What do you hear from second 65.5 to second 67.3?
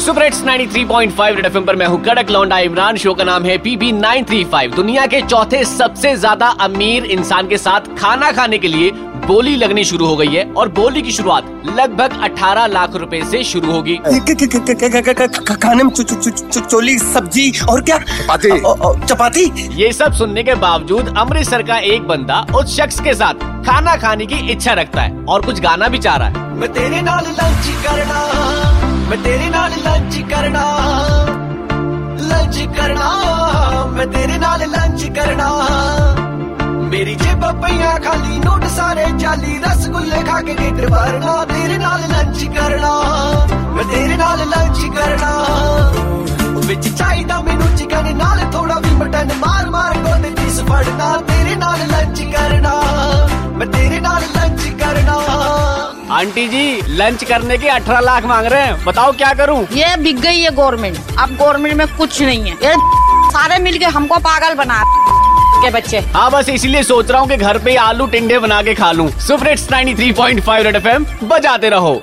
के बच्चे। हाँ बस इसलिए सोच रहा हूँ